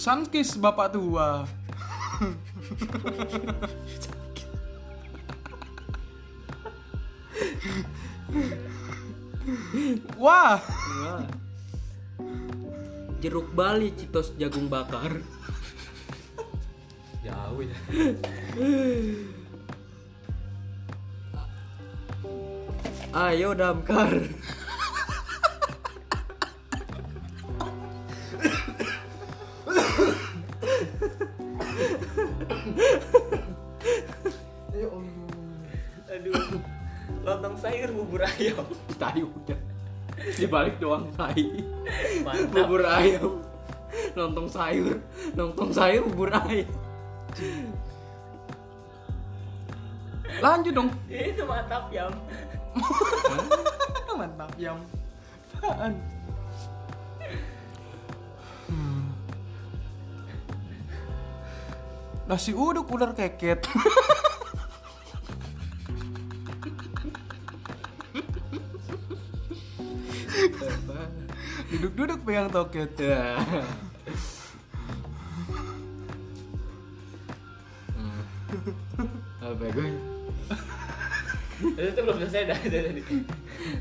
sankis 0.00 0.56
bapak 0.56 0.96
tua. 0.96 1.44
Wah, 10.16 10.56
Wah. 10.56 11.24
Jeruk 13.20 13.52
Bali 13.52 13.92
Citos 13.92 14.32
jagung 14.40 14.72
bakar. 14.72 15.20
Jauh 17.20 17.60
ya. 17.60 17.76
Ayo 23.12 23.52
damkar. 23.52 24.24
Tadi 39.10 39.26
udah. 39.26 39.58
Dibalik 40.38 40.78
doang 40.78 41.10
tai. 41.18 41.42
Mantap. 42.22 42.54
Bubur 42.54 42.86
ayam. 42.86 43.42
Lontong 44.14 44.46
sayur. 44.46 45.02
Lontong 45.34 45.74
sayur 45.74 46.06
bubur 46.06 46.30
ayam. 46.30 46.70
lanjut 50.38 50.72
dong. 50.72 50.88
Itu 51.10 51.42
mantap 51.42 51.90
yam. 51.90 52.14
Mantap 54.14 54.50
apaan? 55.60 55.92
Hmm. 58.70 59.10
Nasi 62.30 62.54
uduk 62.54 62.86
ular 62.94 63.10
keket. 63.10 63.66
Duduk-duduk 71.70 72.18
pegang 72.26 72.50
toket. 72.50 72.90
Ya. 72.98 73.38
Apa 79.40 79.64
gue? 79.72 79.88
Itu 81.60 82.00
belum 82.00 82.16
selesai 82.24 82.42
dah 82.50 82.58
tadi. 82.58 83.02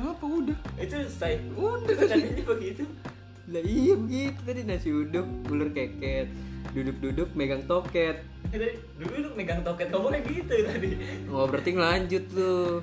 Apa 0.00 0.24
udah? 0.24 0.58
Itu 0.80 0.94
selesai. 1.06 1.32
Udah 1.54 1.94
Tadinya 1.94 2.44
begitu. 2.56 2.84
Lah 3.46 3.62
iya 3.62 3.94
begitu 3.94 4.40
tadi 4.42 4.60
nasi 4.66 4.90
uduk, 4.90 5.22
ular 5.46 5.70
keket, 5.70 6.26
duduk-duduk 6.74 7.30
megang 7.38 7.62
toket. 7.70 8.26
Tadi 8.50 8.74
duduk 8.98 9.38
megang 9.38 9.62
toket 9.62 9.86
kamu 9.94 10.18
kayak 10.18 10.24
gitu 10.26 10.54
tadi. 10.66 10.90
Oh 11.30 11.46
berarti 11.46 11.70
ngelanjut 11.78 12.24
tuh. 12.34 12.82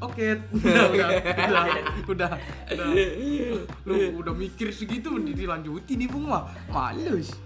Oke, 0.00 0.32
udah, 0.32 0.84
udah, 0.96 1.08
udah, 1.12 1.64
udah, 2.08 2.30
udah. 2.72 2.88
Lu 3.84 3.94
udah 4.24 4.32
mikir 4.32 4.72
segitu, 4.72 5.12
dilanjutin 5.20 6.00
nih 6.00 6.08
bung 6.08 6.32
mah, 6.32 6.48
males. 6.72 7.36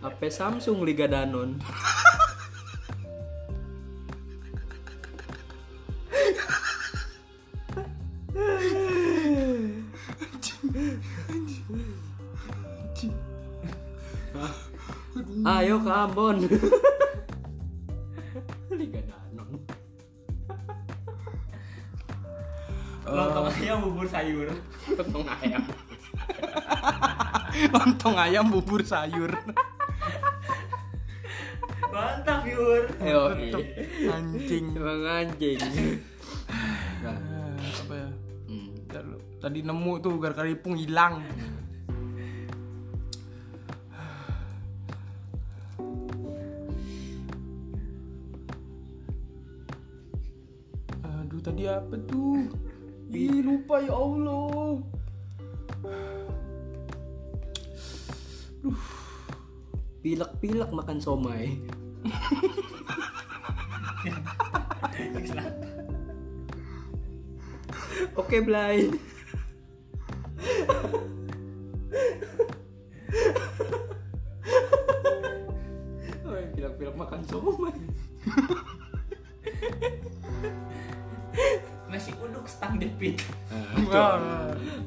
HP 0.00 0.32
Samsung 0.32 0.80
Liga 0.80 1.04
Danon. 1.04 1.60
Ayo 15.44 15.76
ke 15.84 15.90
Ambon. 15.92 16.36
Bubur 23.90 24.06
sayur. 24.06 24.46
Lontong 24.94 25.26
ayam. 25.26 25.66
Lontong 27.74 28.14
ayam 28.14 28.46
bubur 28.46 28.86
sayur. 28.86 29.34
Mantap 31.90 32.46
Yur. 32.46 32.86
Ayo. 33.02 33.34
Tetep 33.34 33.66
anjing. 34.06 34.78
Emang 34.78 35.02
anjing. 35.10 35.58
Nah, 37.02 37.18
apa 37.58 37.94
ya? 37.98 38.06
hmm. 38.46 38.86
Tadi 39.42 39.66
nemu 39.66 39.98
tuh 39.98 40.14
gara-gara 40.22 40.46
ipung 40.46 40.78
hilang. 40.78 41.18
Aduh 51.26 51.42
tadi 51.42 51.66
apa 51.66 51.98
tuh? 52.06 52.69
Ih 53.10 53.42
lupa 53.42 53.82
ya 53.82 53.90
Allah. 53.90 54.78
Pilek-pilek 60.00 60.70
makan 60.70 61.02
somai. 61.02 61.58
Oke, 68.20 68.38
Blay. 68.46 68.94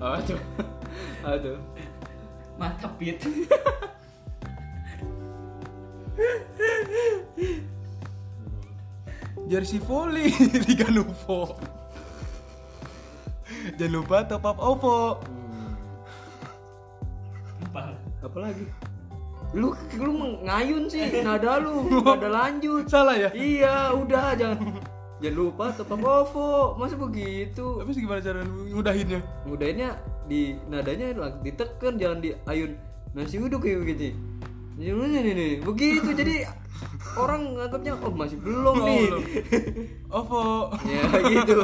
Apa 0.03 0.17
tuh? 0.27 0.39
Apa 1.23 1.37
tuh? 1.39 1.57
Mantap, 2.59 2.91
Pit. 2.99 3.17
Jersey 9.47 9.79
volley 9.79 10.31
Liga 10.67 10.87
Nuvo. 10.91 11.55
Jangan 13.79 13.91
lupa 13.95 14.17
top 14.27 14.43
up 14.43 14.57
OVO. 14.59 14.99
Apa 18.23 18.37
lagi? 18.39 18.65
Lu 19.53 19.77
lu 19.99 20.11
ngayun 20.41 20.89
sih, 20.89 21.05
nada 21.21 21.61
lu, 21.61 21.85
nada 22.07 22.27
lanjut. 22.27 22.89
Salah 22.89 23.15
ya? 23.15 23.29
Iya, 23.31 23.93
udah 23.93 24.33
jangan 24.35 24.92
jangan 25.23 25.37
lupa 25.39 25.71
tetap 25.71 25.95
OVO. 25.95 26.75
Masa 26.75 26.99
begitu? 26.99 27.79
Tapi 27.79 27.89
gimana 27.95 28.19
cara 28.19 28.43
ngudahinnya? 28.43 29.19
Mudahinnya 29.47 29.89
di 30.27 30.59
nadanya 30.67 31.15
ditekan 31.39 31.95
jangan 31.95 32.19
diayun 32.19 32.75
nasi 33.15 33.39
uduk 33.39 33.63
kayak 33.63 33.87
begitu. 33.87 34.11
Ini 34.75 34.89
ini 34.91 35.31
nih, 35.31 35.51
begitu 35.61 36.11
jadi 36.11 36.49
orang 37.13 37.53
nganggapnya 37.55 37.93
oh 38.01 38.09
masih 38.09 38.41
belum 38.41 38.75
Oh, 38.75 38.83
nih. 38.83 39.01
belum. 39.07 39.23
OVO. 40.19 40.43
ya 40.83 41.03
gitu. 41.31 41.59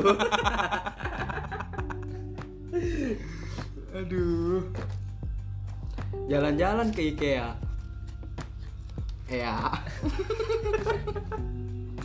Aduh. 3.92 4.62
Jalan-jalan 6.30 6.88
ke 6.94 7.02
IKEA. 7.12 7.50
Ya. 9.30 9.58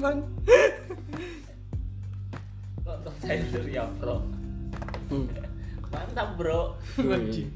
Bang. 0.00 0.24
Lontong 3.04 3.20
sayur 3.20 3.64
ya, 3.68 3.84
Bro. 4.00 4.24
Hmm. 5.12 5.28
Mantap, 5.92 6.40
Bro. 6.40 6.80
Anjing. 6.96 7.52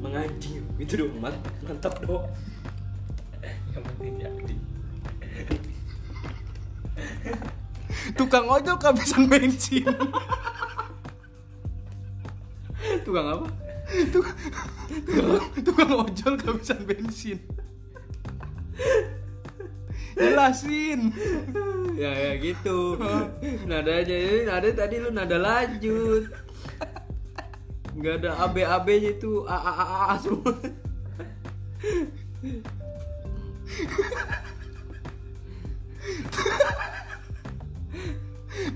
Menganjing 0.00 0.64
gitu 0.80 1.04
dong, 1.04 1.20
Mat. 1.20 1.36
Mantap, 1.60 2.00
dong. 2.00 2.24
Yang 3.76 3.84
penting 3.84 4.14
jadi. 4.16 4.56
Tukang 8.16 8.48
ojol 8.48 8.80
kehabisan 8.80 9.28
bensin. 9.28 9.84
Tukang 13.04 13.26
apa? 13.28 13.46
Tukang, 14.08 14.36
tukang 15.60 15.90
ojol 16.00 16.34
kehabisan 16.40 16.80
bensin. 16.88 17.36
Jelasin. 20.16 21.12
ya 21.92 22.08
ya 22.08 22.32
gitu. 22.40 22.96
Nadanya 23.68 24.16
ini 24.16 24.48
nada 24.48 24.68
tadi 24.72 24.96
lu 24.96 25.12
nada 25.12 25.36
lanjut. 25.36 26.32
Nggak 27.96 28.24
ada 28.24 28.30
ab 28.40 28.56
ab 28.56 28.88
nya 28.88 29.12
itu 29.12 29.44
a 29.44 29.56
a 29.56 29.72
a 29.76 29.84
a 30.12 30.16
semua. 30.20 30.52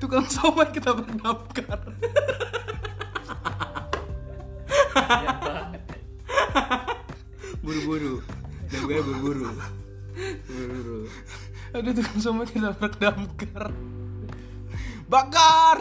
Tukang 0.00 0.28
somai 0.28 0.68
kita 0.72 0.92
berdaftar. 0.92 1.80
buru-buru. 7.64 8.24
Namanya 8.72 9.02
buru-buru 9.04 9.40
buru-buru 9.44 9.80
Aduh 11.70 11.92
tukang 11.94 12.18
somai 12.18 12.46
ketabrak 12.46 12.94
damkar. 12.98 13.70
Bakar. 15.06 15.78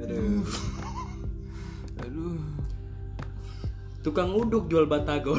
aduh 0.00 0.42
Aduh. 2.02 2.40
tukang 4.00 4.32
uduk 4.32 4.66
jual 4.66 4.82
batagor 4.84 5.38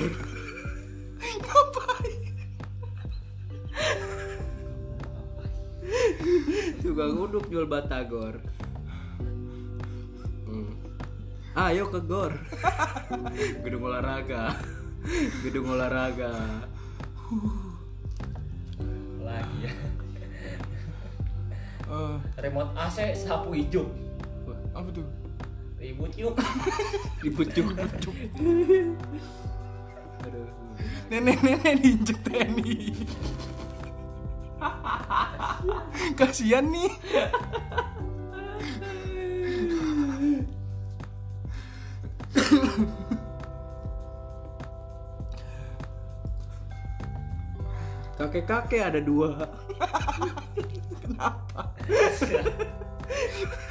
Ngapain? 1.19 2.21
tukang 6.79 7.13
uduk 7.17 7.45
jual 7.49 7.65
batagor 7.65 8.39
Hmm. 10.47 10.71
ayo 11.57 11.87
ke 11.87 11.99
gor 12.01 12.31
gedung 13.63 13.87
olahraga 13.87 14.55
gedung 15.45 15.74
olahraga. 15.74 16.33
Lagi 19.21 19.57
ya. 19.65 19.74
Eh, 21.92 22.15
remote 22.39 22.71
AC 22.80 23.15
sapu 23.15 23.51
hijau. 23.51 23.88
Wah, 24.48 24.59
apa 24.80 24.89
tuh? 24.95 25.07
ribut 25.81 26.13
yuk. 26.13 26.38
Ribut 27.25 27.50
juga 27.57 27.89
aduh. 30.21 30.45
Nenek-nenek 31.09 31.74
diinjek 31.81 32.18
TNI. 32.21 32.94
Kasihan 36.21 36.69
nih. 36.69 36.94
Kakek-kakek 48.31 48.80
ada 48.80 49.04
dua 49.04 49.44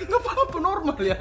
Nggak 0.04 0.20
apa-apa 0.20 0.58
normal 0.60 1.00
ya. 1.00 1.16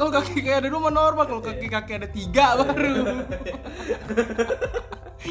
Kalau 0.00 0.08
kaki 0.08 0.40
kayak 0.40 0.64
ada 0.64 0.68
dua 0.72 0.80
mah 0.88 0.94
normal, 0.94 1.24
kalau 1.28 1.44
kaki 1.44 1.68
kaki 1.68 1.92
ada 2.00 2.08
tiga 2.08 2.56
baru. 2.56 3.28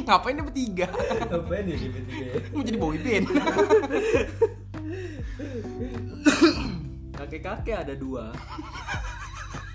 Ngapain 0.06 0.38
dia 0.38 0.46
bertiga? 0.46 0.86
apa 1.26 1.54
ini 1.66 1.74
di 1.82 1.90
bertiga 1.90 2.26
Mau 2.54 2.62
jadi 2.62 2.78
boy 2.78 2.98
band. 3.02 3.26
kakek-kakek 7.16 7.78
ada 7.90 7.98
dua 7.98 8.30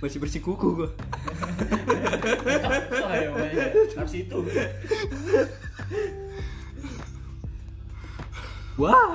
masih 0.01 0.23
bersih 0.23 0.41
kuku 0.41 0.69
gua 0.77 0.89
ya. 0.89 1.10
Harus 3.97 4.15
itu 4.15 4.39
wah 8.77 9.13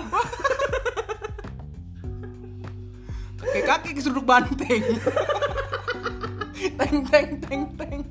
Kaki 3.46 3.62
kaki 3.62 3.90
keseruduk 3.96 4.26
banteng. 4.26 4.84
teng 6.76 6.98
teng 7.08 7.30
teng 7.40 7.62
teng. 7.78 8.02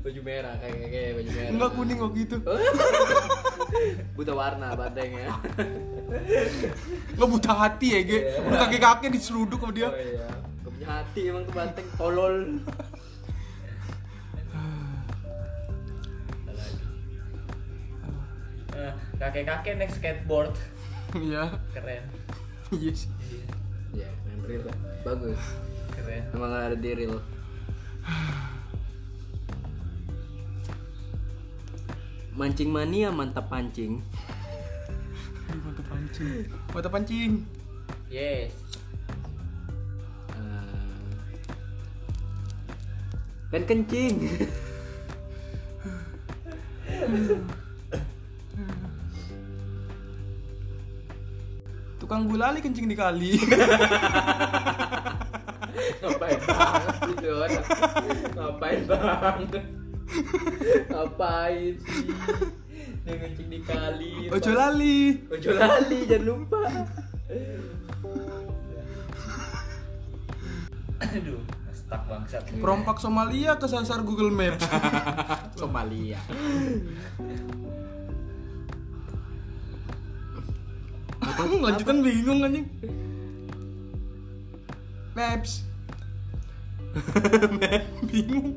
baju 0.00 0.20
merah 0.24 0.54
kayak 0.56 0.88
kayak 0.88 1.10
baju 1.18 1.30
merah 1.36 1.50
Enggak 1.52 1.70
kuning 1.76 1.96
kok 2.00 2.12
gitu. 2.16 2.36
buta 4.16 4.32
warna 4.32 4.72
bantengnya 4.72 5.36
Enggak 7.12 7.28
buta 7.28 7.52
hati 7.52 7.88
ya, 7.92 8.00
Ge. 8.08 8.18
Udah 8.46 8.58
kaki 8.64 8.78
kaki 8.80 9.06
diseruduk 9.12 9.60
sama 9.60 9.72
dia. 9.76 9.90
oh 9.90 9.96
iya 9.98 10.28
hati 10.82 11.28
emang 11.28 11.44
tuh 11.44 11.54
banteng 11.54 11.88
tolol 11.94 12.36
Eh, 18.72 18.92
kakek-kakek 19.18 19.74
naik 19.76 19.92
skateboard 19.92 20.54
Iya. 21.12 21.58
keren 21.74 22.04
Iya 22.70 22.92
sih. 22.94 23.10
ya 23.90 24.06
main 24.22 24.38
real 24.46 24.62
lah. 24.62 24.76
bagus 25.02 25.42
keren 25.90 26.22
emang 26.30 26.52
ada 26.54 26.76
di 26.78 26.90
real 26.94 27.18
mancing 32.32 32.70
mania 32.70 33.10
mantap 33.10 33.50
pancing 33.50 34.00
mantap 35.60 35.82
pancing. 35.90 36.46
Mantap 36.70 36.90
pancing. 36.94 37.32
yes 38.06 38.54
kan 43.50 43.62
kencing. 43.66 44.30
Tukang 51.98 52.30
gulali 52.30 52.62
kencing 52.62 52.86
di 52.86 52.94
kali. 52.94 53.34
ngapain 56.00 56.38
banget 56.46 56.94
sih 57.02 57.14
ngapain 58.34 58.80
banget? 58.86 59.62
Ngapain 60.90 61.74
sih? 61.82 62.06
Dia 63.02 63.14
kencing 63.18 63.48
di 63.50 63.60
kali 63.66 64.30
Ojo 64.30 64.52
lali. 64.54 65.18
ojo 65.26 65.50
lali 65.58 65.98
jangan 66.06 66.22
lupa. 66.26 66.62
Aduh 71.00 71.59
stuck 71.90 72.06
bangsat. 72.06 72.46
Perompak 72.62 73.02
Somalia 73.02 73.58
kesasar 73.58 74.06
Google 74.06 74.30
Maps. 74.30 74.62
Somalia. 75.58 76.22
Lanjutan 81.50 81.98
bingung 82.06 82.46
anjing. 82.46 82.70
Maps. 85.18 85.66
bingung. 88.06 88.54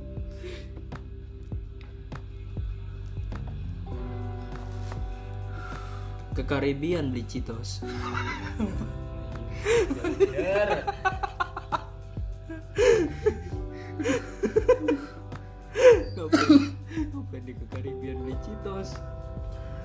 ke 6.33 6.41
Karibian 6.49 7.13
beli 7.13 7.21
Citos 7.29 7.85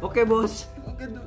oke 0.02 0.20
bos. 0.26 0.66
Oke 0.86 1.04
tuh. 1.06 1.26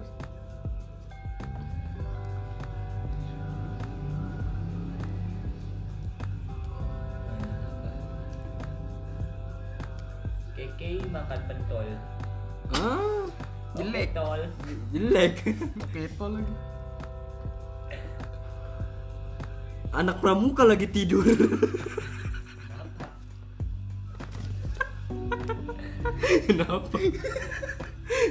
Keke 10.56 10.90
makan 11.10 11.40
pentol. 11.48 11.88
Ah 12.76 13.26
Jelek. 13.80 14.14
pentol. 14.14 14.42
Jelek. 14.92 15.36
Kepo 15.96 16.26
lagi. 16.28 16.56
anak 19.92 20.24
pramuka 20.24 20.64
lagi 20.64 20.88
tidur. 20.88 21.24
Kenapa 26.48 26.96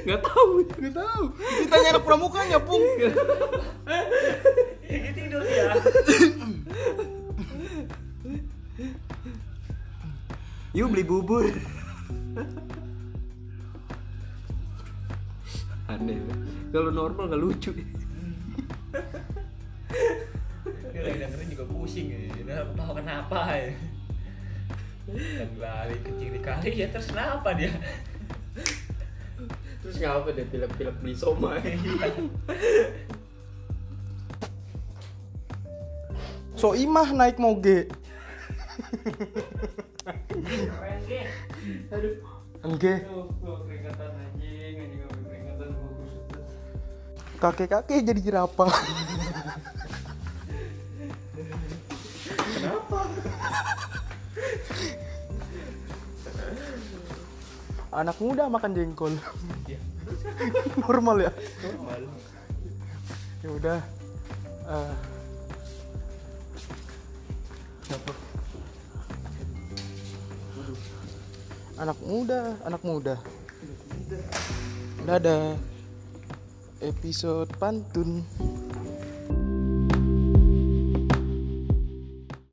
nggak 0.05 0.21
tahu 0.25 0.51
Gak 0.81 0.93
tahu. 0.97 1.23
Ditanya 1.65 1.89
anak 1.95 2.03
pramukanya, 2.03 2.57
Pung. 2.57 2.81
Ini 4.89 5.09
tidur 5.13 5.45
ya. 5.45 5.77
Yuk 10.71 10.87
beli 10.89 11.03
bubur. 11.03 11.45
Aneh 15.91 16.17
kalau 16.71 16.91
normal 16.91 17.27
nggak 17.27 17.43
lucu. 17.43 17.71
Lagi 20.91 21.17
dengerin 21.19 21.47
juga 21.51 21.65
pusing 21.67 22.07
ya. 22.07 22.19
Dia 22.39 22.63
tahu 22.71 22.91
kenapa 22.95 23.51
ya. 23.53 23.75
Dan 25.11 25.49
lari 25.59 25.97
kencing 26.07 26.31
di 26.31 26.39
kali 26.39 26.71
ya 26.71 26.87
terus 26.87 27.11
kenapa 27.11 27.51
dia 27.51 27.73
terus 29.81 29.97
ngapa 29.97 30.29
deh 30.31 30.45
pilek-pilek 30.47 30.95
beli 31.01 31.13
somai 31.17 31.75
So 36.61 36.77
imah 36.77 37.09
naik 37.09 37.41
moge. 37.41 37.89
Aduh 41.89 42.21
Enggak. 42.61 43.09
Kakek-kakek 47.41 48.05
jadi 48.05 48.21
jerapah. 48.21 48.69
Anak 57.91 58.15
muda 58.23 58.47
makan 58.47 58.71
jengkol. 58.71 59.11
Iya. 59.67 59.79
Normal 60.87 61.27
ya? 61.27 61.31
Normal. 61.59 62.01
Ya 63.43 63.49
udah. 63.51 63.79
Apa? 67.91 68.13
Anak 71.83 71.97
muda, 71.99 72.55
anak 72.63 72.81
muda. 72.87 73.15
Dadah. 75.03 75.59
Episode 76.79 77.51
pantun. 77.59 78.23